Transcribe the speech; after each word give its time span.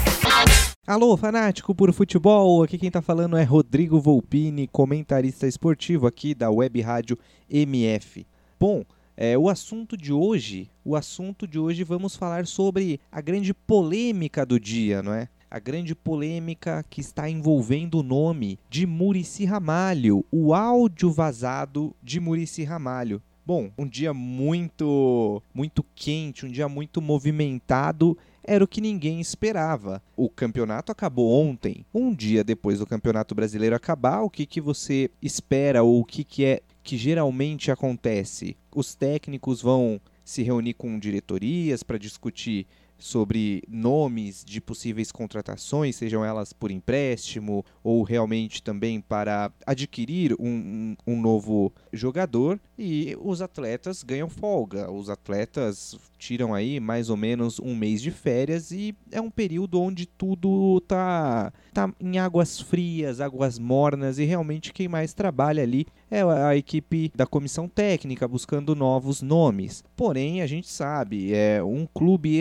Alô, 0.86 1.16
fanático 1.16 1.74
por 1.74 1.90
futebol, 1.94 2.62
aqui 2.62 2.76
quem 2.76 2.90
tá 2.90 3.00
falando 3.00 3.38
é 3.38 3.44
Rodrigo 3.44 3.98
Volpini, 3.98 4.68
comentarista 4.68 5.46
esportivo 5.46 6.06
aqui 6.06 6.34
da 6.34 6.50
Web 6.50 6.82
Rádio 6.82 7.18
MF. 7.50 8.26
Bom, 8.60 8.84
é, 9.20 9.36
o 9.36 9.48
assunto 9.48 9.96
de 9.96 10.12
hoje, 10.12 10.70
o 10.84 10.94
assunto 10.94 11.44
de 11.44 11.58
hoje 11.58 11.82
vamos 11.82 12.14
falar 12.14 12.46
sobre 12.46 13.00
a 13.10 13.20
grande 13.20 13.52
polêmica 13.52 14.46
do 14.46 14.60
dia, 14.60 15.02
não 15.02 15.12
é? 15.12 15.28
A 15.50 15.58
grande 15.58 15.92
polêmica 15.92 16.84
que 16.88 17.00
está 17.00 17.28
envolvendo 17.28 17.98
o 17.98 18.02
nome 18.04 18.60
de 18.70 18.86
Murici 18.86 19.44
Ramalho, 19.44 20.24
o 20.30 20.54
áudio 20.54 21.10
vazado 21.10 21.96
de 22.00 22.20
Murici 22.20 22.62
Ramalho. 22.62 23.20
Bom, 23.44 23.72
um 23.76 23.88
dia 23.88 24.14
muito, 24.14 25.42
muito 25.52 25.84
quente, 25.96 26.46
um 26.46 26.50
dia 26.50 26.68
muito 26.68 27.02
movimentado 27.02 28.16
era 28.44 28.64
o 28.64 28.68
que 28.68 28.80
ninguém 28.80 29.20
esperava. 29.20 30.02
O 30.16 30.30
campeonato 30.30 30.92
acabou 30.92 31.30
ontem. 31.30 31.84
Um 31.92 32.14
dia 32.14 32.42
depois 32.42 32.78
do 32.78 32.86
Campeonato 32.86 33.34
Brasileiro 33.34 33.76
acabar, 33.76 34.22
o 34.22 34.30
que, 34.30 34.46
que 34.46 34.60
você 34.60 35.10
espera 35.20 35.82
ou 35.82 36.00
o 36.00 36.04
que, 36.04 36.24
que 36.24 36.44
é 36.44 36.62
que 36.88 36.96
geralmente 36.96 37.70
acontece? 37.70 38.56
Os 38.74 38.94
técnicos 38.94 39.60
vão 39.60 40.00
se 40.24 40.42
reunir 40.42 40.72
com 40.72 40.98
diretorias 40.98 41.82
para 41.82 41.98
discutir 41.98 42.66
sobre 42.98 43.62
nomes 43.68 44.44
de 44.44 44.60
possíveis 44.60 45.12
contratações, 45.12 45.96
sejam 45.96 46.24
elas 46.24 46.52
por 46.52 46.70
empréstimo 46.70 47.64
ou 47.82 48.02
realmente 48.02 48.62
também 48.62 49.00
para 49.00 49.52
adquirir 49.66 50.34
um, 50.38 50.96
um, 51.06 51.20
novo 51.20 51.72
jogador, 51.92 52.58
e 52.78 53.16
os 53.20 53.40
atletas 53.40 54.02
ganham 54.02 54.28
folga. 54.28 54.90
Os 54.90 55.08
atletas 55.08 55.98
tiram 56.18 56.52
aí 56.52 56.80
mais 56.80 57.10
ou 57.10 57.16
menos 57.16 57.60
um 57.60 57.74
mês 57.74 58.02
de 58.02 58.10
férias 58.10 58.70
e 58.72 58.94
é 59.10 59.20
um 59.20 59.30
período 59.30 59.80
onde 59.80 60.06
tudo 60.06 60.80
tá, 60.80 61.52
tá 61.72 61.92
em 62.00 62.18
águas 62.18 62.60
frias, 62.60 63.20
águas 63.20 63.58
mornas 63.58 64.18
e 64.18 64.24
realmente 64.24 64.72
quem 64.72 64.88
mais 64.88 65.14
trabalha 65.14 65.62
ali 65.62 65.86
é 66.10 66.22
a 66.22 66.56
equipe 66.56 67.12
da 67.14 67.26
comissão 67.26 67.68
técnica 67.68 68.26
buscando 68.26 68.74
novos 68.74 69.22
nomes. 69.22 69.84
Porém, 69.94 70.42
a 70.42 70.46
gente 70.46 70.68
sabe, 70.68 71.34
é 71.34 71.62
um 71.62 71.86
clube 71.86 72.38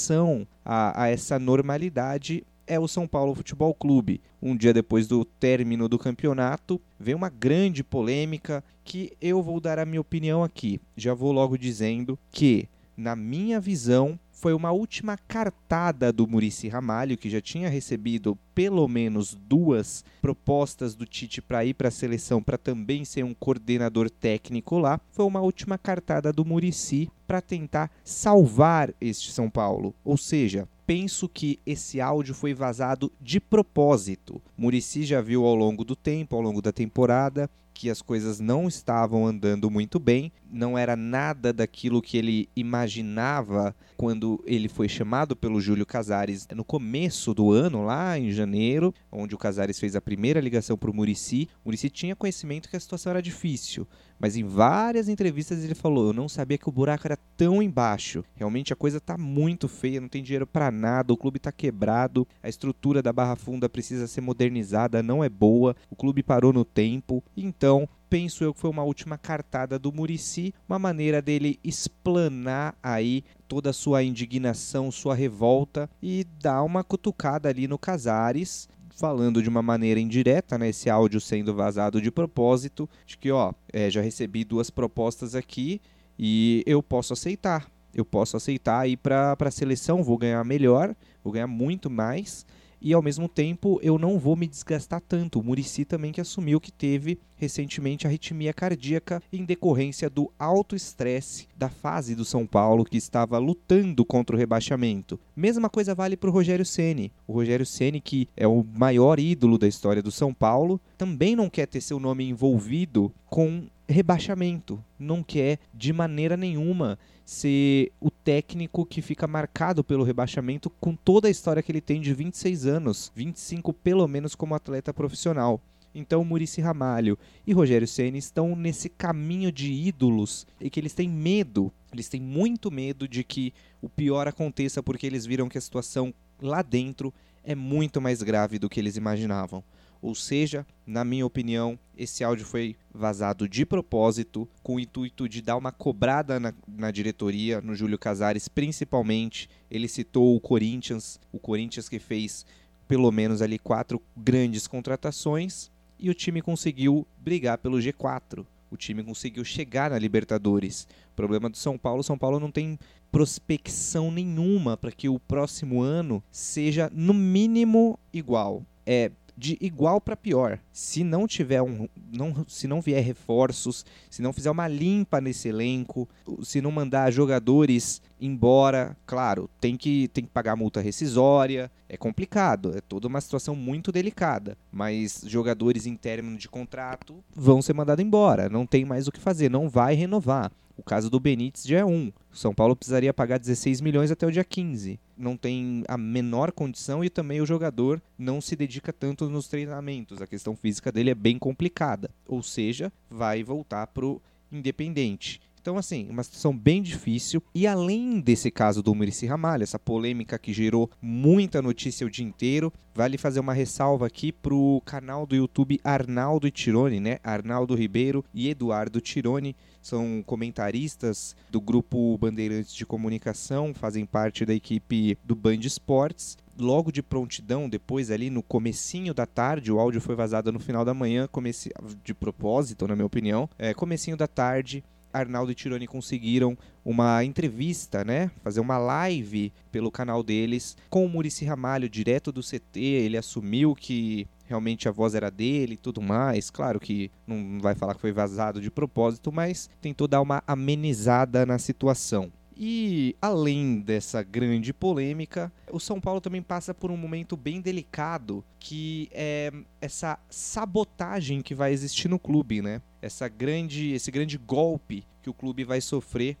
exceção 0.00 0.46
a, 0.64 1.02
a 1.02 1.08
essa 1.08 1.38
normalidade 1.38 2.42
é 2.66 2.78
o 2.78 2.88
São 2.88 3.06
Paulo 3.06 3.34
Futebol 3.34 3.74
Clube. 3.74 4.20
Um 4.40 4.56
dia 4.56 4.72
depois 4.72 5.06
do 5.06 5.24
término 5.24 5.88
do 5.88 5.98
campeonato, 5.98 6.80
vem 6.98 7.14
uma 7.14 7.28
grande 7.28 7.84
polêmica 7.84 8.64
que 8.82 9.12
eu 9.20 9.42
vou 9.42 9.60
dar 9.60 9.78
a 9.78 9.84
minha 9.84 10.00
opinião 10.00 10.42
aqui. 10.42 10.80
Já 10.96 11.12
vou 11.12 11.32
logo 11.32 11.58
dizendo 11.58 12.18
que, 12.30 12.68
na 12.96 13.14
minha 13.14 13.60
visão, 13.60 14.18
foi 14.40 14.54
uma 14.54 14.72
última 14.72 15.18
cartada 15.28 16.10
do 16.10 16.26
Murici 16.26 16.66
Ramalho, 16.66 17.18
que 17.18 17.28
já 17.28 17.42
tinha 17.42 17.68
recebido 17.68 18.38
pelo 18.54 18.88
menos 18.88 19.34
duas 19.34 20.02
propostas 20.22 20.94
do 20.94 21.04
Tite 21.04 21.42
para 21.42 21.62
ir 21.62 21.74
para 21.74 21.88
a 21.88 21.90
seleção 21.90 22.42
para 22.42 22.56
também 22.56 23.04
ser 23.04 23.22
um 23.22 23.34
coordenador 23.34 24.08
técnico 24.08 24.78
lá. 24.78 24.98
Foi 25.12 25.26
uma 25.26 25.42
última 25.42 25.76
cartada 25.76 26.32
do 26.32 26.42
Murici 26.42 27.10
para 27.26 27.42
tentar 27.42 27.90
salvar 28.02 28.94
este 28.98 29.30
São 29.30 29.50
Paulo. 29.50 29.94
Ou 30.02 30.16
seja, 30.16 30.66
penso 30.86 31.28
que 31.28 31.58
esse 31.66 32.00
áudio 32.00 32.34
foi 32.34 32.54
vazado 32.54 33.12
de 33.20 33.38
propósito. 33.38 34.40
Murici 34.56 35.04
já 35.04 35.20
viu 35.20 35.44
ao 35.44 35.54
longo 35.54 35.84
do 35.84 35.94
tempo, 35.94 36.34
ao 36.34 36.42
longo 36.42 36.62
da 36.62 36.72
temporada, 36.72 37.48
que 37.72 37.90
as 37.90 38.02
coisas 38.02 38.40
não 38.40 38.68
estavam 38.68 39.26
andando 39.26 39.70
muito 39.70 39.98
bem, 39.98 40.32
não 40.50 40.76
era 40.76 40.96
nada 40.96 41.52
daquilo 41.52 42.02
que 42.02 42.16
ele 42.16 42.48
imaginava 42.54 43.74
quando 43.96 44.42
ele 44.46 44.68
foi 44.68 44.88
chamado 44.88 45.36
pelo 45.36 45.60
Júlio 45.60 45.86
Casares 45.86 46.46
no 46.54 46.64
começo 46.64 47.34
do 47.34 47.52
ano, 47.52 47.84
lá 47.84 48.18
em 48.18 48.30
janeiro, 48.30 48.94
onde 49.10 49.34
o 49.34 49.38
Casares 49.38 49.78
fez 49.78 49.94
a 49.94 50.00
primeira 50.00 50.40
ligação 50.40 50.76
para 50.76 50.90
o 50.90 50.94
Murici. 50.94 51.48
O 51.64 51.68
Murici 51.68 51.90
tinha 51.90 52.16
conhecimento 52.16 52.68
que 52.68 52.76
a 52.76 52.80
situação 52.80 53.10
era 53.10 53.22
difícil, 53.22 53.86
mas 54.20 54.36
em 54.36 54.44
várias 54.44 55.08
entrevistas 55.08 55.64
ele 55.64 55.74
falou: 55.74 56.08
Eu 56.08 56.12
não 56.12 56.28
sabia 56.28 56.58
que 56.58 56.68
o 56.68 56.72
buraco 56.72 57.06
era 57.06 57.18
tão 57.36 57.62
embaixo. 57.62 58.22
Realmente 58.36 58.72
a 58.72 58.76
coisa 58.76 58.98
está 58.98 59.16
muito 59.16 59.66
feia, 59.66 60.00
não 60.00 60.08
tem 60.08 60.22
dinheiro 60.22 60.46
para 60.46 60.70
nada, 60.70 61.12
o 61.12 61.16
clube 61.16 61.38
está 61.38 61.50
quebrado, 61.50 62.28
a 62.42 62.48
estrutura 62.48 63.02
da 63.02 63.12
Barra 63.12 63.34
Funda 63.34 63.68
precisa 63.68 64.06
ser 64.06 64.20
modernizada, 64.20 65.02
não 65.02 65.24
é 65.24 65.28
boa, 65.28 65.74
o 65.88 65.96
clube 65.96 66.22
parou 66.22 66.52
no 66.52 66.64
tempo. 66.64 67.24
Então, 67.34 67.88
penso 68.10 68.44
eu 68.44 68.52
que 68.52 68.60
foi 68.60 68.68
uma 68.68 68.82
última 68.82 69.16
cartada 69.16 69.78
do 69.78 69.92
Murici, 69.92 70.52
uma 70.68 70.78
maneira 70.78 71.22
dele 71.22 71.58
explanar 71.64 72.76
aí 72.82 73.24
toda 73.48 73.70
a 73.70 73.72
sua 73.72 74.02
indignação, 74.02 74.90
sua 74.90 75.14
revolta 75.14 75.88
e 76.02 76.26
dar 76.40 76.62
uma 76.62 76.84
cutucada 76.84 77.48
ali 77.48 77.66
no 77.66 77.78
Casares, 77.78 78.68
falando 79.00 79.42
de 79.42 79.48
uma 79.48 79.62
maneira 79.62 79.98
indireta, 79.98 80.58
né, 80.58 80.68
esse 80.68 80.90
áudio 80.90 81.22
sendo 81.22 81.54
vazado 81.54 82.02
de 82.02 82.10
propósito, 82.10 82.86
de 83.06 83.16
que, 83.16 83.30
ó, 83.30 83.54
é, 83.72 83.90
já 83.90 84.02
recebi 84.02 84.44
duas 84.44 84.68
propostas 84.68 85.34
aqui 85.34 85.80
e 86.18 86.62
eu 86.66 86.82
posso 86.82 87.14
aceitar. 87.14 87.66
Eu 87.94 88.04
posso 88.04 88.36
aceitar 88.36 88.86
ir 88.86 88.98
para 88.98 89.34
a 89.40 89.50
seleção, 89.50 90.02
vou 90.02 90.18
ganhar 90.18 90.44
melhor, 90.44 90.94
vou 91.24 91.32
ganhar 91.32 91.46
muito 91.46 91.88
mais 91.88 92.44
e 92.80 92.92
ao 92.92 93.02
mesmo 93.02 93.28
tempo 93.28 93.78
eu 93.82 93.98
não 93.98 94.18
vou 94.18 94.36
me 94.36 94.46
desgastar 94.46 95.00
tanto. 95.00 95.40
O 95.40 95.42
Murici 95.42 95.84
também 95.84 96.12
que 96.12 96.20
assumiu 96.20 96.60
que 96.60 96.72
teve 96.72 97.18
recentemente 97.36 98.06
arritmia 98.06 98.52
cardíaca 98.52 99.22
em 99.32 99.44
decorrência 99.44 100.10
do 100.10 100.30
alto 100.38 100.76
estresse 100.76 101.48
da 101.56 101.68
fase 101.68 102.14
do 102.14 102.24
São 102.24 102.46
Paulo 102.46 102.84
que 102.84 102.96
estava 102.96 103.38
lutando 103.38 104.04
contra 104.04 104.36
o 104.36 104.38
rebaixamento. 104.38 105.18
Mesma 105.34 105.68
coisa 105.68 105.94
vale 105.94 106.16
para 106.16 106.30
o 106.30 106.32
Rogério 106.32 106.66
Ceni. 106.66 107.12
O 107.26 107.32
Rogério 107.32 107.64
Ceni 107.64 108.00
que 108.00 108.28
é 108.36 108.46
o 108.46 108.64
maior 108.74 109.18
ídolo 109.18 109.58
da 109.58 109.68
história 109.68 110.02
do 110.02 110.10
São 110.10 110.32
Paulo, 110.34 110.80
também 110.96 111.34
não 111.34 111.48
quer 111.48 111.66
ter 111.66 111.80
seu 111.80 111.98
nome 111.98 112.28
envolvido 112.28 113.12
com 113.26 113.66
rebaixamento. 113.90 114.82
Não 114.98 115.22
quer 115.22 115.58
de 115.74 115.92
maneira 115.92 116.36
nenhuma 116.36 116.98
ser 117.24 117.92
o 118.00 118.10
técnico 118.10 118.86
que 118.86 119.02
fica 119.02 119.26
marcado 119.26 119.84
pelo 119.84 120.04
rebaixamento 120.04 120.70
com 120.80 120.94
toda 120.94 121.28
a 121.28 121.30
história 121.30 121.62
que 121.62 121.70
ele 121.70 121.80
tem 121.80 122.00
de 122.00 122.12
26 122.14 122.66
anos, 122.66 123.12
25 123.14 123.72
pelo 123.72 124.06
menos 124.08 124.34
como 124.34 124.54
atleta 124.54 124.92
profissional. 124.92 125.60
Então, 125.94 126.24
Murici 126.24 126.60
Ramalho 126.60 127.18
e 127.44 127.52
Rogério 127.52 127.86
Ceni 127.86 128.18
estão 128.18 128.54
nesse 128.54 128.88
caminho 128.88 129.50
de 129.50 129.72
ídolos 129.72 130.46
e 130.60 130.70
que 130.70 130.78
eles 130.78 130.94
têm 130.94 131.08
medo, 131.08 131.72
eles 131.92 132.08
têm 132.08 132.20
muito 132.20 132.70
medo 132.70 133.08
de 133.08 133.24
que 133.24 133.52
o 133.82 133.88
pior 133.88 134.28
aconteça 134.28 134.82
porque 134.82 135.06
eles 135.06 135.26
viram 135.26 135.48
que 135.48 135.58
a 135.58 135.60
situação 135.60 136.14
lá 136.40 136.62
dentro 136.62 137.12
é 137.42 137.54
muito 137.54 138.00
mais 138.00 138.22
grave 138.22 138.58
do 138.58 138.68
que 138.68 138.78
eles 138.78 138.96
imaginavam. 138.96 139.64
Ou 140.02 140.14
seja, 140.14 140.66
na 140.86 141.04
minha 141.04 141.26
opinião, 141.26 141.78
esse 141.96 142.24
áudio 142.24 142.46
foi 142.46 142.76
vazado 142.92 143.48
de 143.48 143.66
propósito, 143.66 144.48
com 144.62 144.76
o 144.76 144.80
intuito 144.80 145.28
de 145.28 145.42
dar 145.42 145.56
uma 145.56 145.70
cobrada 145.70 146.40
na, 146.40 146.54
na, 146.66 146.90
diretoria, 146.90 147.60
no 147.60 147.74
Júlio 147.74 147.98
Casares 147.98 148.48
principalmente. 148.48 149.48
Ele 149.70 149.88
citou 149.88 150.34
o 150.34 150.40
Corinthians, 150.40 151.20
o 151.30 151.38
Corinthians 151.38 151.88
que 151.88 151.98
fez 151.98 152.46
pelo 152.88 153.12
menos 153.12 153.40
ali 153.42 153.58
quatro 153.58 154.02
grandes 154.16 154.66
contratações 154.66 155.70
e 155.98 156.10
o 156.10 156.14
time 156.14 156.40
conseguiu 156.42 157.06
brigar 157.18 157.58
pelo 157.58 157.78
G4. 157.78 158.44
O 158.70 158.76
time 158.76 159.02
conseguiu 159.02 159.44
chegar 159.44 159.90
na 159.90 159.98
Libertadores. 159.98 160.88
O 161.12 161.16
problema 161.16 161.50
do 161.50 161.56
São 161.56 161.76
Paulo, 161.76 162.02
São 162.02 162.16
Paulo 162.16 162.40
não 162.40 162.50
tem 162.50 162.78
prospecção 163.12 164.10
nenhuma 164.10 164.76
para 164.76 164.92
que 164.92 165.08
o 165.08 165.18
próximo 165.18 165.82
ano 165.82 166.22
seja 166.30 166.90
no 166.92 167.12
mínimo 167.12 167.98
igual. 168.12 168.64
É 168.86 169.10
de 169.40 169.56
igual 169.58 170.02
para 170.02 170.14
pior. 170.14 170.58
Se 170.70 171.02
não 171.02 171.26
tiver 171.26 171.62
um, 171.62 171.88
não, 172.12 172.44
se 172.46 172.68
não 172.68 172.82
vier 172.82 173.02
reforços, 173.02 173.86
se 174.10 174.20
não 174.20 174.34
fizer 174.34 174.50
uma 174.50 174.68
limpa 174.68 175.18
nesse 175.18 175.48
elenco, 175.48 176.06
se 176.42 176.60
não 176.60 176.70
mandar 176.70 177.10
jogadores 177.10 178.02
embora, 178.20 178.94
claro, 179.06 179.48
tem 179.58 179.78
que 179.78 180.08
tem 180.08 180.24
que 180.24 180.30
pagar 180.30 180.56
multa 180.56 180.82
rescisória, 180.82 181.70
é 181.88 181.96
complicado, 181.96 182.76
é 182.76 182.82
toda 182.82 183.08
uma 183.08 183.20
situação 183.20 183.56
muito 183.56 183.90
delicada, 183.90 184.58
mas 184.70 185.24
jogadores 185.26 185.86
em 185.86 185.96
término 185.96 186.36
de 186.36 186.46
contrato 186.46 187.16
vão 187.34 187.62
ser 187.62 187.72
mandados 187.72 188.04
embora, 188.04 188.50
não 188.50 188.66
tem 188.66 188.84
mais 188.84 189.08
o 189.08 189.12
que 189.12 189.18
fazer, 189.18 189.48
não 189.48 189.70
vai 189.70 189.94
renovar. 189.94 190.52
O 190.80 190.82
caso 190.82 191.10
do 191.10 191.20
Benítez 191.20 191.66
já 191.66 191.80
é 191.80 191.84
um. 191.84 192.10
O 192.32 192.36
São 192.36 192.54
Paulo 192.54 192.74
precisaria 192.74 193.12
pagar 193.12 193.38
16 193.38 193.82
milhões 193.82 194.10
até 194.10 194.26
o 194.26 194.32
dia 194.32 194.42
15. 194.42 194.98
Não 195.14 195.36
tem 195.36 195.84
a 195.86 195.98
menor 195.98 196.52
condição 196.52 197.04
e 197.04 197.10
também 197.10 197.38
o 197.38 197.46
jogador 197.46 198.00
não 198.18 198.40
se 198.40 198.56
dedica 198.56 198.90
tanto 198.90 199.28
nos 199.28 199.46
treinamentos. 199.46 200.22
A 200.22 200.26
questão 200.26 200.56
física 200.56 200.90
dele 200.90 201.10
é 201.10 201.14
bem 201.14 201.38
complicada. 201.38 202.10
Ou 202.26 202.42
seja, 202.42 202.90
vai 203.10 203.42
voltar 203.42 203.88
pro 203.88 204.22
Independente. 204.50 205.38
Então, 205.60 205.76
assim, 205.76 206.08
uma 206.08 206.22
situação 206.22 206.56
bem 206.56 206.82
difícil. 206.82 207.42
E 207.54 207.66
além 207.66 208.18
desse 208.18 208.50
caso 208.50 208.82
do 208.82 208.94
Murici 208.94 209.26
Ramalho, 209.26 209.62
essa 209.62 209.78
polêmica 209.78 210.38
que 210.38 210.52
gerou 210.52 210.90
muita 211.02 211.60
notícia 211.60 212.06
o 212.06 212.10
dia 212.10 212.24
inteiro, 212.24 212.72
vale 212.94 213.18
fazer 213.18 213.40
uma 213.40 213.52
ressalva 213.52 214.06
aqui 214.06 214.32
pro 214.32 214.80
canal 214.86 215.26
do 215.26 215.36
YouTube 215.36 215.78
Arnaldo 215.84 216.50
Tirone, 216.50 216.98
né? 216.98 217.18
Arnaldo 217.22 217.74
Ribeiro 217.74 218.24
e 218.32 218.48
Eduardo 218.48 219.00
Tirone 219.00 219.54
são 219.82 220.22
comentaristas 220.24 221.36
do 221.50 221.60
grupo 221.60 222.16
Bandeirantes 222.16 222.74
de 222.74 222.86
Comunicação, 222.86 223.74
fazem 223.74 224.06
parte 224.06 224.46
da 224.46 224.54
equipe 224.54 225.18
do 225.24 225.34
Band 225.34 225.60
Esportes 225.60 226.38
logo 226.58 226.92
de 226.92 227.02
prontidão, 227.02 227.68
depois 227.68 228.10
ali 228.10 228.28
no 228.28 228.42
comecinho 228.42 229.14
da 229.14 229.24
tarde, 229.24 229.72
o 229.72 229.80
áudio 229.80 230.00
foi 230.00 230.14
vazado 230.14 230.52
no 230.52 230.60
final 230.60 230.84
da 230.84 230.92
manhã, 230.92 231.26
comece... 231.26 231.70
de 232.04 232.12
propósito, 232.12 232.86
na 232.86 232.94
minha 232.94 233.06
opinião, 233.06 233.48
é, 233.58 233.72
comecinho 233.72 234.16
da 234.16 234.26
tarde, 234.26 234.84
Arnaldo 235.12 235.52
e 235.52 235.54
Tironi 235.54 235.86
conseguiram 235.86 236.56
uma 236.84 237.24
entrevista, 237.24 238.04
né? 238.04 238.30
Fazer 238.42 238.60
uma 238.60 238.78
live 238.78 239.52
pelo 239.70 239.90
canal 239.90 240.22
deles 240.22 240.76
com 240.88 241.04
o 241.04 241.08
Murici 241.08 241.44
Ramalho, 241.44 241.88
direto 241.88 242.32
do 242.32 242.42
CT. 242.42 242.80
Ele 242.80 243.16
assumiu 243.16 243.74
que 243.74 244.26
realmente 244.46 244.88
a 244.88 244.92
voz 244.92 245.14
era 245.14 245.30
dele 245.30 245.74
e 245.74 245.76
tudo 245.76 246.02
mais. 246.02 246.50
Claro 246.50 246.80
que 246.80 247.10
não 247.26 247.60
vai 247.60 247.74
falar 247.74 247.94
que 247.94 248.00
foi 248.00 248.12
vazado 248.12 248.60
de 248.60 248.70
propósito, 248.70 249.30
mas 249.30 249.70
tentou 249.80 250.08
dar 250.08 250.20
uma 250.20 250.42
amenizada 250.46 251.46
na 251.46 251.58
situação. 251.58 252.32
E 252.62 253.16
além 253.22 253.80
dessa 253.80 254.22
grande 254.22 254.70
polêmica, 254.74 255.50
o 255.72 255.80
São 255.80 255.98
Paulo 255.98 256.20
também 256.20 256.42
passa 256.42 256.74
por 256.74 256.90
um 256.90 256.96
momento 256.96 257.34
bem 257.34 257.58
delicado, 257.58 258.44
que 258.58 259.08
é 259.12 259.50
essa 259.80 260.18
sabotagem 260.28 261.40
que 261.40 261.54
vai 261.54 261.72
existir 261.72 262.06
no 262.06 262.18
clube, 262.18 262.60
né? 262.60 262.82
Essa 263.02 263.28
grande, 263.28 263.92
esse 263.92 264.10
grande 264.10 264.36
golpe 264.36 265.04
que 265.22 265.30
o 265.30 265.34
clube 265.34 265.64
vai 265.64 265.80
sofrer 265.80 266.36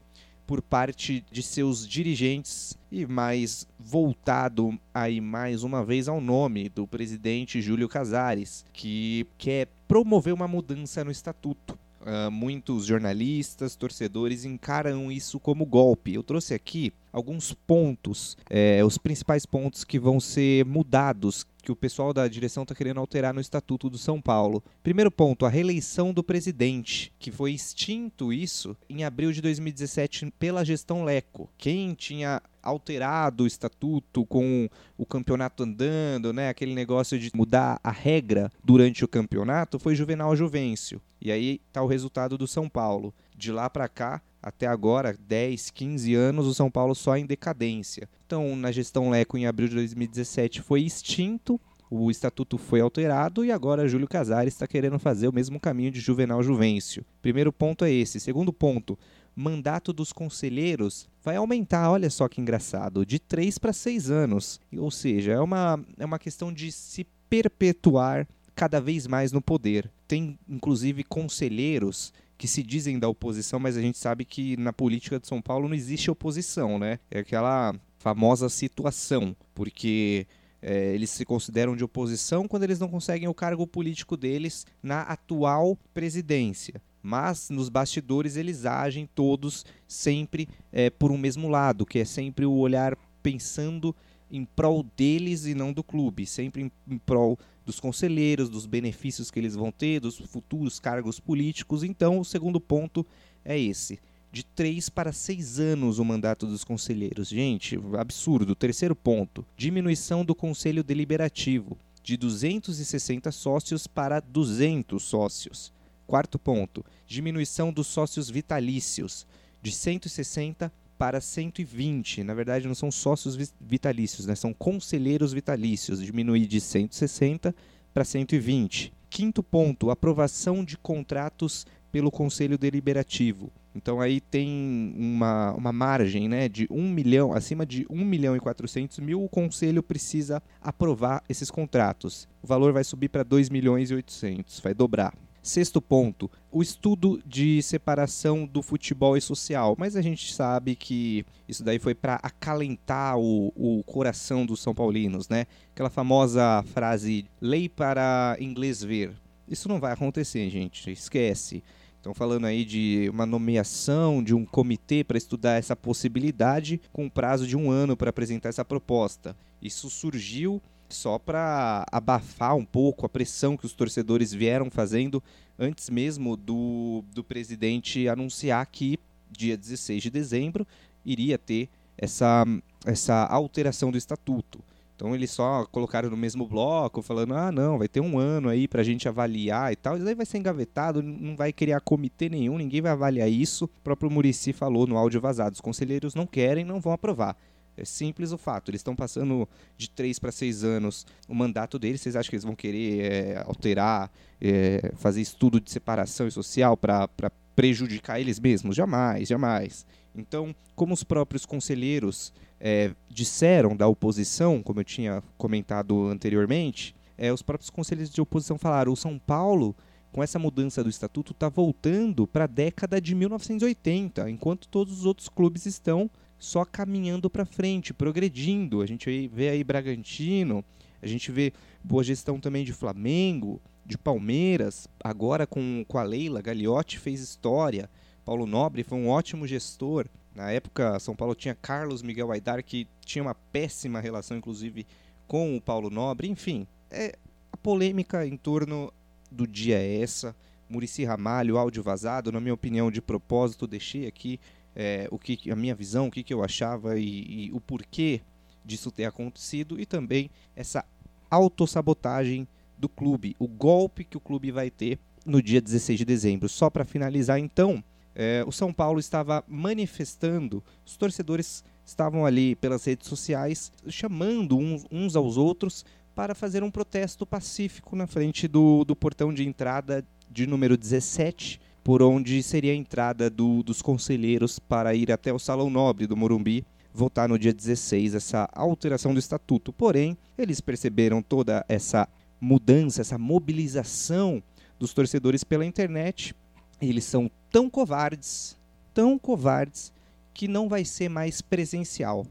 por 0.50 0.60
parte 0.60 1.24
de 1.30 1.44
seus 1.44 1.86
dirigentes 1.86 2.76
e 2.90 3.06
mais 3.06 3.68
voltado 3.78 4.76
aí 4.92 5.20
mais 5.20 5.62
uma 5.62 5.84
vez 5.84 6.08
ao 6.08 6.20
nome 6.20 6.68
do 6.68 6.88
presidente 6.88 7.62
Júlio 7.62 7.88
Casares, 7.88 8.64
que 8.72 9.26
quer 9.38 9.68
promover 9.86 10.34
uma 10.34 10.48
mudança 10.48 11.04
no 11.04 11.10
estatuto. 11.12 11.78
Uh, 12.00 12.30
muitos 12.30 12.86
jornalistas, 12.86 13.76
torcedores 13.76 14.44
encaram 14.44 15.12
isso 15.12 15.38
como 15.38 15.64
golpe. 15.64 16.14
Eu 16.14 16.22
trouxe 16.22 16.52
aqui 16.52 16.92
alguns 17.12 17.52
pontos, 17.52 18.36
é, 18.48 18.82
os 18.84 18.98
principais 18.98 19.46
pontos 19.46 19.84
que 19.84 19.98
vão 19.98 20.18
ser 20.18 20.64
mudados, 20.64 21.46
que 21.60 21.72
o 21.72 21.76
pessoal 21.76 22.12
da 22.12 22.26
direção 22.28 22.62
está 22.62 22.74
querendo 22.74 23.00
alterar 23.00 23.34
no 23.34 23.40
Estatuto 23.40 23.90
do 23.90 23.98
São 23.98 24.20
Paulo. 24.20 24.62
Primeiro 24.82 25.10
ponto, 25.10 25.44
a 25.44 25.48
reeleição 25.48 26.12
do 26.12 26.22
presidente, 26.22 27.12
que 27.18 27.30
foi 27.30 27.52
extinto 27.52 28.32
isso 28.32 28.76
em 28.88 29.04
abril 29.04 29.32
de 29.32 29.40
2017 29.40 30.32
pela 30.38 30.64
gestão 30.64 31.04
Leco. 31.04 31.50
Quem 31.58 31.94
tinha 31.94 32.42
alterado 32.62 33.44
o 33.44 33.46
estatuto 33.46 34.26
com 34.26 34.68
o 34.96 35.06
campeonato 35.06 35.62
andando, 35.62 36.32
né, 36.32 36.48
aquele 36.48 36.74
negócio 36.74 37.18
de 37.18 37.30
mudar 37.34 37.80
a 37.82 37.90
regra 37.90 38.50
durante 38.62 39.04
o 39.04 39.08
campeonato, 39.08 39.78
foi 39.78 39.94
Juvenal 39.94 40.34
Juvencio. 40.36 41.00
E 41.20 41.30
aí 41.30 41.60
está 41.68 41.82
o 41.82 41.86
resultado 41.86 42.38
do 42.38 42.46
São 42.46 42.68
Paulo. 42.68 43.14
De 43.40 43.50
lá 43.50 43.70
para 43.70 43.88
cá, 43.88 44.20
até 44.42 44.66
agora, 44.66 45.16
10, 45.18 45.70
15 45.70 46.14
anos, 46.14 46.46
o 46.46 46.52
São 46.52 46.70
Paulo 46.70 46.94
só 46.94 47.16
em 47.16 47.24
decadência. 47.24 48.06
Então, 48.26 48.54
na 48.54 48.70
gestão 48.70 49.08
Leco, 49.08 49.38
em 49.38 49.46
abril 49.46 49.66
de 49.66 49.76
2017, 49.76 50.60
foi 50.60 50.82
extinto, 50.82 51.58
o 51.90 52.10
estatuto 52.10 52.58
foi 52.58 52.82
alterado 52.82 53.42
e 53.42 53.50
agora 53.50 53.88
Júlio 53.88 54.06
Casares 54.06 54.52
está 54.52 54.66
querendo 54.66 54.98
fazer 54.98 55.26
o 55.26 55.32
mesmo 55.32 55.58
caminho 55.58 55.90
de 55.90 56.00
Juvenal 56.00 56.42
Juvencio. 56.42 57.02
Primeiro 57.22 57.50
ponto 57.50 57.82
é 57.82 57.90
esse. 57.90 58.20
Segundo 58.20 58.52
ponto, 58.52 58.98
mandato 59.34 59.90
dos 59.90 60.12
conselheiros 60.12 61.08
vai 61.24 61.36
aumentar, 61.36 61.90
olha 61.90 62.10
só 62.10 62.28
que 62.28 62.42
engraçado, 62.42 63.06
de 63.06 63.18
3 63.18 63.56
para 63.56 63.72
6 63.72 64.10
anos. 64.10 64.60
Ou 64.76 64.90
seja, 64.90 65.32
é 65.32 65.40
uma, 65.40 65.82
é 65.98 66.04
uma 66.04 66.18
questão 66.18 66.52
de 66.52 66.70
se 66.70 67.06
perpetuar 67.30 68.28
cada 68.54 68.82
vez 68.82 69.06
mais 69.06 69.32
no 69.32 69.40
poder. 69.40 69.90
Tem 70.06 70.38
inclusive 70.46 71.02
conselheiros 71.04 72.12
que 72.40 72.48
se 72.48 72.62
dizem 72.62 72.98
da 72.98 73.06
oposição, 73.06 73.60
mas 73.60 73.76
a 73.76 73.82
gente 73.82 73.98
sabe 73.98 74.24
que 74.24 74.56
na 74.56 74.72
política 74.72 75.20
de 75.20 75.26
São 75.26 75.42
Paulo 75.42 75.68
não 75.68 75.74
existe 75.74 76.10
oposição, 76.10 76.78
né? 76.78 76.98
É 77.10 77.18
aquela 77.18 77.74
famosa 77.98 78.48
situação, 78.48 79.36
porque 79.54 80.26
é, 80.62 80.94
eles 80.94 81.10
se 81.10 81.22
consideram 81.26 81.76
de 81.76 81.84
oposição 81.84 82.48
quando 82.48 82.62
eles 82.62 82.80
não 82.80 82.88
conseguem 82.88 83.28
o 83.28 83.34
cargo 83.34 83.66
político 83.66 84.16
deles 84.16 84.66
na 84.82 85.02
atual 85.02 85.76
presidência. 85.92 86.80
Mas 87.02 87.50
nos 87.50 87.68
bastidores 87.68 88.36
eles 88.36 88.64
agem 88.64 89.06
todos 89.14 89.66
sempre 89.86 90.48
é, 90.72 90.88
por 90.88 91.12
um 91.12 91.18
mesmo 91.18 91.46
lado, 91.46 91.84
que 91.84 91.98
é 91.98 92.06
sempre 92.06 92.46
o 92.46 92.54
olhar 92.54 92.96
pensando 93.22 93.94
em 94.30 94.46
prol 94.46 94.82
deles 94.96 95.44
e 95.44 95.54
não 95.54 95.74
do 95.74 95.84
clube, 95.84 96.24
sempre 96.24 96.62
em, 96.62 96.72
em 96.88 96.96
prol 96.96 97.38
dos 97.64 97.78
conselheiros, 97.80 98.48
dos 98.48 98.66
benefícios 98.66 99.30
que 99.30 99.38
eles 99.38 99.54
vão 99.54 99.70
ter, 99.70 100.00
dos 100.00 100.18
futuros 100.18 100.78
cargos 100.80 101.20
políticos. 101.20 101.82
Então, 101.82 102.18
o 102.18 102.24
segundo 102.24 102.60
ponto 102.60 103.06
é 103.44 103.58
esse. 103.58 103.98
De 104.32 104.44
três 104.44 104.88
para 104.88 105.12
seis 105.12 105.58
anos 105.58 105.98
o 105.98 106.04
mandato 106.04 106.46
dos 106.46 106.64
conselheiros. 106.64 107.28
Gente, 107.28 107.78
absurdo. 107.98 108.54
Terceiro 108.54 108.94
ponto: 108.94 109.44
diminuição 109.56 110.24
do 110.24 110.34
conselho 110.34 110.84
deliberativo, 110.84 111.76
de 112.02 112.16
260 112.16 113.32
sócios 113.32 113.86
para 113.86 114.20
200 114.20 115.02
sócios. 115.02 115.72
Quarto 116.06 116.38
ponto: 116.38 116.84
diminuição 117.06 117.72
dos 117.72 117.88
sócios 117.88 118.30
vitalícios, 118.30 119.26
de 119.60 119.72
160 119.72 120.72
para 121.00 121.18
120. 121.18 122.22
Na 122.22 122.34
verdade, 122.34 122.68
não 122.68 122.74
são 122.74 122.90
sócios 122.90 123.34
vitalícios, 123.58 124.26
né? 124.26 124.34
são 124.34 124.52
conselheiros 124.52 125.32
vitalícios. 125.32 126.04
Diminuir 126.04 126.46
de 126.46 126.60
160 126.60 127.54
para 127.94 128.04
120. 128.04 128.92
Quinto 129.08 129.42
ponto, 129.42 129.90
aprovação 129.90 130.62
de 130.62 130.76
contratos 130.76 131.66
pelo 131.90 132.10
Conselho 132.10 132.58
Deliberativo. 132.58 133.50
Então 133.74 133.98
aí 133.98 134.20
tem 134.20 134.94
uma, 134.94 135.54
uma 135.54 135.72
margem 135.72 136.28
né, 136.28 136.50
de 136.50 136.66
1 136.70 136.90
milhão, 136.90 137.32
acima 137.32 137.64
de 137.64 137.86
1 137.88 138.04
milhão 138.04 138.36
e 138.36 138.40
400 138.40 138.98
mil, 138.98 139.24
o 139.24 139.28
Conselho 139.28 139.82
precisa 139.82 140.42
aprovar 140.60 141.24
esses 141.30 141.50
contratos. 141.50 142.28
O 142.42 142.46
valor 142.46 142.74
vai 142.74 142.84
subir 142.84 143.08
para 143.08 143.22
2 143.22 143.48
milhões 143.48 143.90
e 143.90 143.94
800, 143.94 144.60
vai 144.60 144.74
dobrar. 144.74 145.14
Sexto 145.42 145.80
ponto, 145.80 146.30
o 146.52 146.60
estudo 146.62 147.22
de 147.24 147.62
separação 147.62 148.46
do 148.46 148.60
futebol 148.60 149.16
e 149.16 149.20
social. 149.20 149.74
Mas 149.78 149.96
a 149.96 150.02
gente 150.02 150.34
sabe 150.34 150.76
que 150.76 151.24
isso 151.48 151.64
daí 151.64 151.78
foi 151.78 151.94
para 151.94 152.16
acalentar 152.16 153.18
o, 153.18 153.52
o 153.56 153.82
coração 153.84 154.44
dos 154.44 154.60
São 154.60 154.74
Paulinos, 154.74 155.28
né? 155.28 155.46
Aquela 155.72 155.88
famosa 155.88 156.62
frase, 156.74 157.24
lei 157.40 157.68
para 157.68 158.36
inglês 158.38 158.82
ver. 158.82 159.12
Isso 159.48 159.68
não 159.68 159.80
vai 159.80 159.92
acontecer, 159.92 160.48
gente, 160.50 160.90
esquece. 160.90 161.62
Estão 161.96 162.14
falando 162.14 162.46
aí 162.46 162.64
de 162.64 163.10
uma 163.12 163.26
nomeação 163.26 164.22
de 164.22 164.34
um 164.34 164.44
comitê 164.44 165.04
para 165.04 165.18
estudar 165.18 165.58
essa 165.58 165.76
possibilidade 165.76 166.80
com 166.92 167.10
prazo 167.10 167.46
de 167.46 167.56
um 167.56 167.70
ano 167.70 167.94
para 167.96 168.08
apresentar 168.08 168.48
essa 168.48 168.64
proposta. 168.64 169.36
Isso 169.60 169.90
surgiu 169.90 170.62
só 170.94 171.18
para 171.18 171.84
abafar 171.90 172.56
um 172.56 172.64
pouco 172.64 173.06
a 173.06 173.08
pressão 173.08 173.56
que 173.56 173.66
os 173.66 173.72
torcedores 173.72 174.32
vieram 174.32 174.70
fazendo 174.70 175.22
antes 175.58 175.90
mesmo 175.90 176.36
do, 176.36 177.04
do 177.14 177.22
presidente 177.22 178.08
anunciar 178.08 178.64
que 178.66 178.98
dia 179.30 179.56
16 179.56 180.02
de 180.02 180.10
dezembro 180.10 180.66
iria 181.04 181.38
ter 181.38 181.68
essa, 181.96 182.44
essa 182.84 183.26
alteração 183.26 183.90
do 183.90 183.98
estatuto. 183.98 184.62
Então 185.00 185.14
eles 185.14 185.30
só 185.30 185.64
colocaram 185.64 186.10
no 186.10 186.16
mesmo 186.16 186.46
bloco, 186.46 187.00
falando: 187.00 187.34
ah, 187.34 187.50
não, 187.50 187.78
vai 187.78 187.88
ter 187.88 188.00
um 188.00 188.18
ano 188.18 188.50
aí 188.50 188.68
para 188.68 188.82
a 188.82 188.84
gente 188.84 189.08
avaliar 189.08 189.72
e 189.72 189.76
tal. 189.76 189.96
Isso 189.96 190.06
aí 190.06 190.14
vai 190.14 190.26
ser 190.26 190.36
engavetado, 190.36 191.02
não 191.02 191.34
vai 191.34 191.54
criar 191.54 191.80
comitê 191.80 192.28
nenhum, 192.28 192.58
ninguém 192.58 192.82
vai 192.82 192.92
avaliar 192.92 193.26
isso. 193.26 193.64
O 193.64 193.68
próprio 193.82 194.10
Murici 194.10 194.52
falou 194.52 194.86
no 194.86 194.98
áudio 194.98 195.18
vazado: 195.18 195.54
os 195.54 195.60
conselheiros 195.60 196.14
não 196.14 196.26
querem, 196.26 196.66
não 196.66 196.80
vão 196.80 196.92
aprovar. 196.92 197.34
É 197.76 197.84
simples 197.84 198.32
o 198.32 198.38
fato. 198.38 198.70
Eles 198.70 198.80
estão 198.80 198.94
passando 198.94 199.48
de 199.76 199.88
3 199.90 200.18
para 200.18 200.32
6 200.32 200.64
anos 200.64 201.06
o 201.28 201.34
mandato 201.34 201.78
deles. 201.78 202.00
Vocês 202.00 202.16
acham 202.16 202.30
que 202.30 202.36
eles 202.36 202.44
vão 202.44 202.54
querer 202.54 203.00
é, 203.00 203.44
alterar, 203.46 204.10
é, 204.40 204.92
fazer 204.96 205.20
estudo 205.20 205.60
de 205.60 205.70
separação 205.70 206.26
e 206.26 206.30
social 206.30 206.76
para 206.76 207.08
prejudicar 207.54 208.20
eles 208.20 208.38
mesmos? 208.38 208.76
Jamais, 208.76 209.28
jamais. 209.28 209.86
Então, 210.14 210.54
como 210.74 210.92
os 210.92 211.04
próprios 211.04 211.46
conselheiros 211.46 212.32
é, 212.58 212.92
disseram 213.08 213.76
da 213.76 213.86
oposição, 213.86 214.62
como 214.62 214.80
eu 214.80 214.84
tinha 214.84 215.22
comentado 215.38 216.06
anteriormente, 216.06 216.94
os 217.34 217.42
próprios 217.42 217.68
conselheiros 217.68 218.12
de 218.12 218.20
oposição 218.20 218.56
falaram: 218.58 218.92
o 218.92 218.96
São 218.96 219.18
Paulo 219.18 219.76
com 220.12 220.22
essa 220.22 220.38
mudança 220.38 220.82
do 220.82 220.90
estatuto, 220.90 221.32
está 221.32 221.48
voltando 221.48 222.26
para 222.26 222.44
a 222.44 222.48
década 222.48 223.00
de 223.00 223.14
1980, 223.14 224.28
enquanto 224.30 224.68
todos 224.68 224.98
os 224.98 225.06
outros 225.06 225.28
clubes 225.28 225.66
estão 225.66 226.10
só 226.40 226.64
caminhando 226.64 227.28
para 227.28 227.44
frente, 227.44 227.92
progredindo. 227.92 228.80
A 228.80 228.86
gente 228.86 229.28
vê 229.28 229.50
aí 229.50 229.62
Bragantino, 229.62 230.64
a 231.00 231.06
gente 231.06 231.30
vê 231.30 231.52
boa 231.84 232.02
gestão 232.02 232.40
também 232.40 232.64
de 232.64 232.72
Flamengo, 232.72 233.60
de 233.84 233.98
Palmeiras, 233.98 234.88
agora 235.04 235.46
com, 235.46 235.84
com 235.86 235.98
a 235.98 236.02
Leila 236.02 236.40
Gagliotti 236.40 236.98
fez 236.98 237.20
história. 237.20 237.90
Paulo 238.24 238.46
Nobre 238.46 238.82
foi 238.82 238.98
um 238.98 239.08
ótimo 239.08 239.46
gestor. 239.46 240.06
Na 240.34 240.50
época, 240.50 240.98
São 240.98 241.14
Paulo 241.14 241.34
tinha 241.34 241.54
Carlos 241.54 242.02
Miguel 242.02 242.30
Aidar, 242.30 242.64
que 242.64 242.88
tinha 243.04 243.22
uma 243.22 243.34
péssima 243.34 244.00
relação, 244.00 244.36
inclusive, 244.36 244.86
com 245.26 245.56
o 245.56 245.60
Paulo 245.60 245.90
Nobre. 245.90 246.28
Enfim, 246.28 246.66
é, 246.90 247.14
a 247.52 247.56
polêmica 247.56 248.26
em 248.26 248.36
torno 248.36 248.92
do 249.30 249.46
dia 249.46 249.78
é 249.78 250.00
essa. 250.00 250.34
Murici 250.68 251.04
Ramalho, 251.04 251.58
áudio 251.58 251.82
vazado, 251.82 252.30
na 252.30 252.40
minha 252.40 252.54
opinião, 252.54 252.90
de 252.92 253.02
propósito, 253.02 253.66
deixei 253.66 254.06
aqui 254.06 254.38
é, 254.74 255.08
o 255.10 255.18
que 255.18 255.50
a 255.50 255.56
minha 255.56 255.74
visão, 255.74 256.08
o 256.08 256.10
que, 256.10 256.22
que 256.22 256.32
eu 256.32 256.42
achava 256.44 256.98
e, 256.98 257.46
e 257.46 257.52
o 257.52 257.60
porquê 257.60 258.20
disso 258.64 258.90
ter 258.90 259.04
acontecido 259.04 259.80
e 259.80 259.86
também 259.86 260.30
essa 260.54 260.84
autossabotagem 261.30 262.46
do 262.76 262.88
clube, 262.88 263.36
o 263.38 263.46
golpe 263.46 264.04
que 264.04 264.16
o 264.16 264.20
clube 264.20 264.50
vai 264.50 264.70
ter 264.70 264.98
no 265.24 265.42
dia 265.42 265.60
16 265.60 265.98
de 265.98 266.04
dezembro. 266.04 266.48
Só 266.48 266.70
para 266.70 266.84
finalizar, 266.84 267.38
então, 267.38 267.84
é, 268.14 268.42
o 268.46 268.52
São 268.52 268.72
Paulo 268.72 268.98
estava 268.98 269.44
manifestando, 269.46 270.62
os 270.84 270.96
torcedores 270.96 271.62
estavam 271.84 272.24
ali 272.24 272.54
pelas 272.56 272.84
redes 272.84 273.08
sociais 273.08 273.72
chamando 273.88 274.56
uns, 274.56 274.86
uns 274.90 275.16
aos 275.16 275.36
outros 275.36 275.84
para 276.14 276.34
fazer 276.34 276.62
um 276.62 276.70
protesto 276.70 277.26
pacífico 277.26 277.94
na 277.96 278.06
frente 278.06 278.48
do, 278.48 278.84
do 278.84 278.96
portão 278.96 279.32
de 279.32 279.46
entrada 279.46 280.04
de 280.30 280.46
número 280.46 280.76
17, 280.76 281.60
por 281.82 282.02
onde 282.02 282.42
seria 282.42 282.72
a 282.72 282.76
entrada 282.76 283.30
do, 283.30 283.62
dos 283.62 283.80
conselheiros 283.80 284.58
para 284.58 284.94
ir 284.94 285.10
até 285.10 285.32
o 285.32 285.38
Salão 285.38 285.70
Nobre 285.70 286.06
do 286.06 286.16
Morumbi 286.16 286.64
votar 286.92 287.28
no 287.28 287.38
dia 287.38 287.52
16 287.52 288.14
essa 288.14 288.48
alteração 288.52 289.12
do 289.12 289.20
estatuto. 289.20 289.72
Porém, 289.72 290.16
eles 290.36 290.60
perceberam 290.60 291.22
toda 291.22 291.64
essa 291.68 292.08
mudança, 292.40 293.00
essa 293.00 293.18
mobilização 293.18 294.42
dos 294.78 294.92
torcedores 294.92 295.44
pela 295.44 295.64
internet. 295.64 296.34
Eles 296.80 297.04
são 297.04 297.30
tão 297.50 297.70
covardes, 297.70 298.56
tão 298.92 299.18
covardes, 299.18 299.92
que 300.32 300.48
não 300.48 300.68
vai 300.68 300.84
ser 300.84 301.08
mais 301.08 301.40
presencial. 301.40 302.26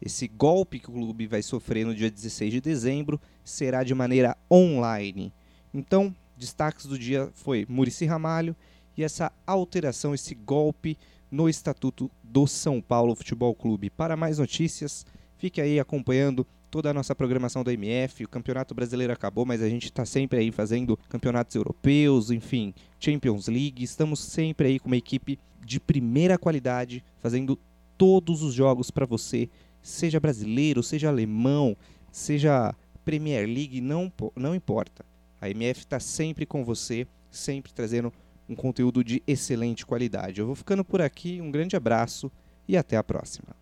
Esse 0.00 0.28
golpe 0.28 0.78
que 0.78 0.90
o 0.90 0.92
clube 0.92 1.26
vai 1.26 1.42
sofrer 1.42 1.84
no 1.84 1.94
dia 1.94 2.10
16 2.10 2.52
de 2.52 2.60
dezembro 2.60 3.20
será 3.44 3.82
de 3.82 3.94
maneira 3.94 4.36
online. 4.50 5.32
Então, 5.74 6.14
destaques 6.36 6.86
do 6.86 6.98
dia 6.98 7.30
foi 7.34 7.66
Murici 7.68 8.04
Ramalho 8.04 8.54
e 8.98 9.04
essa 9.04 9.30
alteração, 9.46 10.12
esse 10.12 10.34
golpe 10.34 10.98
no 11.30 11.48
Estatuto 11.48 12.10
do 12.20 12.48
São 12.48 12.80
Paulo 12.80 13.14
Futebol 13.14 13.54
Clube. 13.54 13.90
Para 13.90 14.16
mais 14.16 14.38
notícias, 14.38 15.06
fique 15.36 15.60
aí 15.60 15.78
acompanhando 15.78 16.44
toda 16.68 16.90
a 16.90 16.92
nossa 16.94 17.14
programação 17.14 17.62
da 17.62 17.72
MF. 17.72 18.24
O 18.24 18.28
Campeonato 18.28 18.74
Brasileiro 18.74 19.12
acabou, 19.12 19.46
mas 19.46 19.62
a 19.62 19.68
gente 19.68 19.84
está 19.84 20.04
sempre 20.04 20.40
aí 20.40 20.50
fazendo 20.50 20.98
campeonatos 21.08 21.54
europeus, 21.54 22.32
enfim, 22.32 22.74
Champions 22.98 23.46
League. 23.46 23.84
Estamos 23.84 24.18
sempre 24.18 24.66
aí 24.66 24.80
com 24.80 24.88
uma 24.88 24.96
equipe 24.96 25.38
de 25.64 25.78
primeira 25.78 26.36
qualidade, 26.36 27.04
fazendo 27.20 27.56
todos 27.96 28.42
os 28.42 28.52
jogos 28.52 28.90
para 28.90 29.06
você, 29.06 29.48
seja 29.80 30.18
brasileiro, 30.18 30.82
seja 30.82 31.08
alemão, 31.08 31.76
seja 32.10 32.74
Premier 33.04 33.46
League, 33.46 33.80
não, 33.80 34.12
não 34.34 34.56
importa. 34.56 35.04
A 35.40 35.48
MF 35.48 35.80
está 35.82 36.00
sempre 36.00 36.44
com 36.44 36.64
você, 36.64 37.06
sempre 37.30 37.72
trazendo 37.72 38.12
um 38.48 38.54
conteúdo 38.54 39.04
de 39.04 39.22
excelente 39.26 39.84
qualidade. 39.84 40.40
Eu 40.40 40.46
vou 40.46 40.54
ficando 40.54 40.84
por 40.84 41.00
aqui, 41.00 41.40
um 41.40 41.50
grande 41.50 41.76
abraço 41.76 42.30
e 42.66 42.76
até 42.76 42.96
a 42.96 43.04
próxima. 43.04 43.54